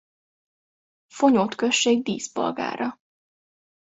Fonyód 1.07 1.55
község 1.55 2.03
díszpolgára. 2.03 2.99